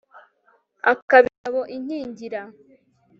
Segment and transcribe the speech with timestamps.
[0.91, 2.41] akaba ingabo inkingira